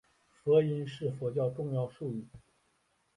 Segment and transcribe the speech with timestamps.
[0.31, 2.27] 佛音是佛教重要术语。